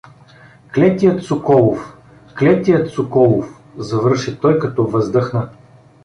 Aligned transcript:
—Клетият 0.73 1.23
Соколов, 1.23 1.97
клетият 2.39 2.89
Соколов— 2.89 3.61
завърши 3.77 4.39
той, 4.39 4.59
като 4.59 4.85
въздъхна. 4.85 5.49